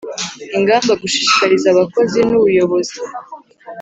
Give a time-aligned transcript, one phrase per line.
[0.57, 2.97] Ingamba gushishikariza abakozi n ubuyobozi